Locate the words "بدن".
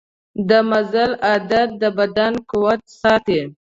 1.97-2.33